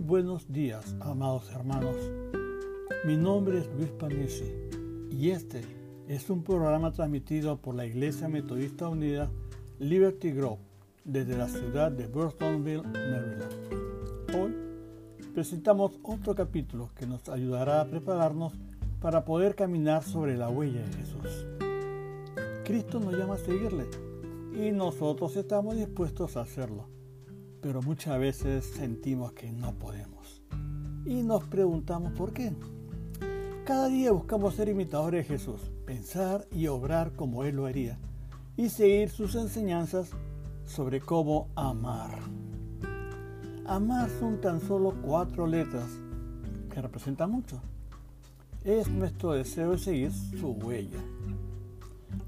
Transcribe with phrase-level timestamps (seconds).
[0.00, 1.94] buenos días, amados hermanos.
[3.04, 4.52] Mi nombre es Luis Panesi
[5.10, 5.62] y este
[6.08, 9.30] es un programa transmitido por la Iglesia Metodista Unida
[9.78, 10.58] Liberty Grove
[11.04, 14.34] desde la ciudad de Burtonville, Maryland.
[14.36, 14.54] Hoy
[15.32, 18.54] presentamos otro capítulo que nos ayudará a prepararnos
[19.00, 21.46] para poder caminar sobre la huella de Jesús.
[22.64, 23.86] Cristo nos llama a seguirle
[24.54, 27.01] y nosotros estamos dispuestos a hacerlo
[27.62, 30.42] pero muchas veces sentimos que no podemos.
[31.06, 32.52] Y nos preguntamos por qué.
[33.64, 37.98] Cada día buscamos ser imitadores de Jesús, pensar y obrar como Él lo haría,
[38.56, 40.10] y seguir sus enseñanzas
[40.66, 42.18] sobre cómo amar.
[43.64, 45.88] Amar son tan solo cuatro letras
[46.68, 47.62] que representan mucho.
[48.64, 51.00] Es nuestro deseo de seguir su huella.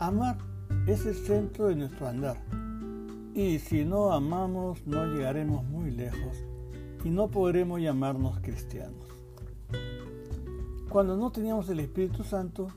[0.00, 0.38] Amar
[0.88, 2.36] es el centro de nuestro andar
[3.40, 6.36] y si no amamos, no llegaremos muy lejos
[7.04, 9.06] y no podremos llamarnos cristianos.
[10.90, 12.68] Cuando no teníamos el Espíritu Santo,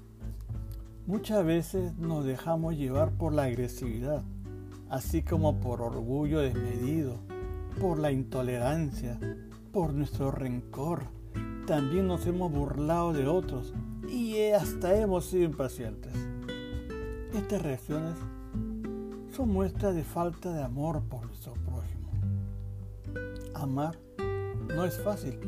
[1.05, 4.23] muchas veces nos dejamos llevar por la agresividad,
[4.89, 7.17] así como por orgullo desmedido,
[7.81, 9.19] por la intolerancia,
[9.73, 11.03] por nuestro rencor.
[11.67, 13.73] También nos hemos burlado de otros
[14.07, 16.13] y hasta hemos sido impacientes.
[17.33, 18.15] Estas reacciones
[19.33, 22.09] son muestras de falta de amor por nuestro prójimo.
[23.55, 23.97] Amar
[24.75, 25.39] no es fácil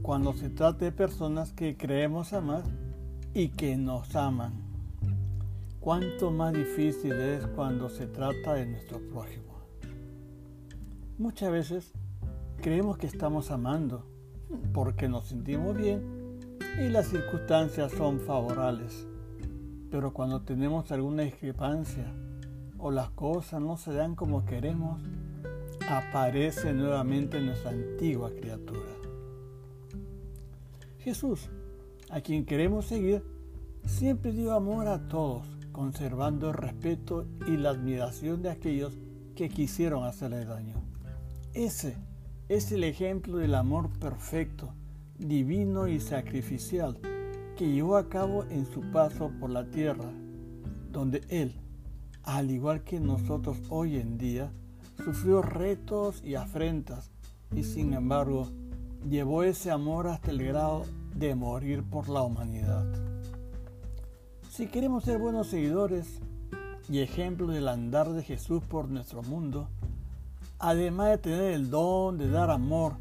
[0.00, 2.62] cuando se trata de personas que creemos amar
[3.34, 4.52] y que nos aman.
[5.80, 9.58] Cuánto más difícil es cuando se trata de nuestro prójimo.
[11.18, 11.92] Muchas veces
[12.60, 14.06] creemos que estamos amando
[14.72, 16.38] porque nos sentimos bien
[16.80, 19.08] y las circunstancias son favorables.
[19.90, 22.12] Pero cuando tenemos alguna discrepancia
[22.82, 25.00] o las cosas no se dan como queremos,
[25.88, 28.90] aparece nuevamente nuestra antigua criatura.
[30.98, 31.48] Jesús,
[32.10, 33.22] a quien queremos seguir,
[33.84, 38.98] siempre dio amor a todos, conservando el respeto y la admiración de aquellos
[39.36, 40.74] que quisieron hacerle daño.
[41.54, 41.96] Ese
[42.48, 44.74] es el ejemplo del amor perfecto,
[45.18, 46.98] divino y sacrificial
[47.56, 50.10] que llevó a cabo en su paso por la tierra,
[50.90, 51.54] donde Él,
[52.24, 54.52] al igual que nosotros hoy en día,
[55.04, 57.10] sufrió retos y afrentas
[57.54, 58.48] y sin embargo
[59.08, 60.84] llevó ese amor hasta el grado
[61.14, 62.86] de morir por la humanidad.
[64.50, 66.20] Si queremos ser buenos seguidores
[66.88, 69.68] y ejemplos del andar de Jesús por nuestro mundo,
[70.58, 72.94] además de tener el don de dar amor,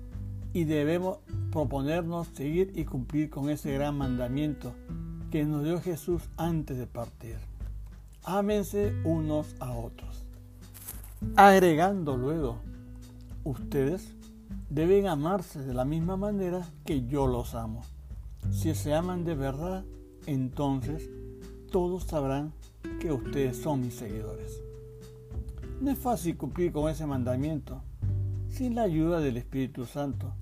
[0.53, 1.19] y debemos
[1.51, 4.73] proponernos seguir y cumplir con ese gran mandamiento
[5.31, 7.50] que nos dio Jesús antes de partir
[8.23, 10.25] ámense unos a otros.
[11.35, 12.57] Agregando luego,
[13.43, 14.15] ustedes
[14.69, 17.83] deben amarse de la misma manera que yo los amo.
[18.51, 19.85] Si se aman de verdad,
[20.25, 21.09] entonces
[21.71, 22.53] todos sabrán
[22.99, 24.61] que ustedes son mis seguidores.
[25.79, 27.81] No es fácil cumplir con ese mandamiento
[28.49, 30.33] sin la ayuda del Espíritu Santo,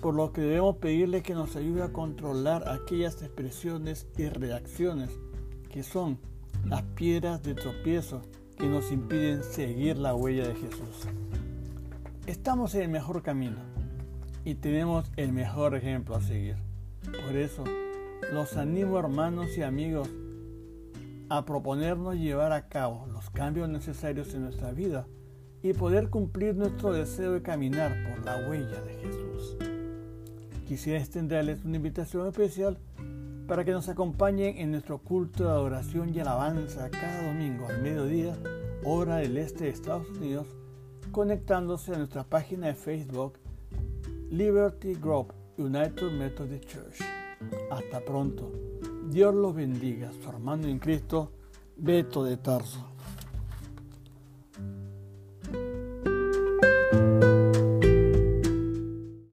[0.00, 5.10] por lo que debemos pedirle que nos ayude a controlar aquellas expresiones y reacciones
[5.68, 6.18] que son
[6.66, 8.22] las piedras de tropiezo
[8.56, 11.08] que nos impiden seguir la huella de Jesús.
[12.26, 13.58] Estamos en el mejor camino
[14.44, 16.56] y tenemos el mejor ejemplo a seguir.
[17.04, 17.64] Por eso,
[18.32, 20.08] los animo hermanos y amigos
[21.28, 25.06] a proponernos llevar a cabo los cambios necesarios en nuestra vida
[25.62, 29.56] y poder cumplir nuestro deseo de caminar por la huella de Jesús.
[30.66, 32.78] Quisiera extenderles una invitación especial
[33.46, 38.36] para que nos acompañen en nuestro culto de adoración y alabanza cada domingo al mediodía,
[38.84, 40.46] hora del este de Estados Unidos,
[41.12, 43.34] conectándose a nuestra página de Facebook
[44.30, 47.00] Liberty Group United Methodist Church.
[47.70, 48.50] Hasta pronto.
[49.10, 50.10] Dios los bendiga.
[50.22, 51.30] Su hermano en Cristo,
[51.76, 52.93] Beto de Tarso.